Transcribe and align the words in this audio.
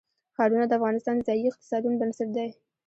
ښارونه 0.35 0.65
د 0.67 0.71
افغانستان 0.79 1.15
د 1.17 1.21
ځایي 1.27 1.43
اقتصادونو 1.49 1.99
بنسټ 2.01 2.29
دی. 2.37 2.49